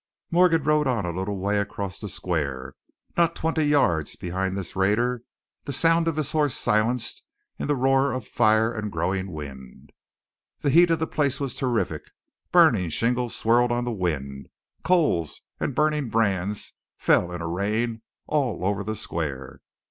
[0.31, 2.73] Morgan rode on a little way across the square,
[3.15, 5.21] not twenty yards behind this raider,
[5.65, 7.21] the sound of his horse silenced
[7.59, 9.91] in the roar of fire and growing wind.
[10.61, 12.01] The heat of the place was terrific;
[12.51, 14.49] burning shingles swirled on the wind,
[14.83, 19.61] coals and burning brands fell in a rain all over the square.